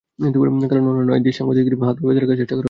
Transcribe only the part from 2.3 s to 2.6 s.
চেষ্টা করা হচ্ছে।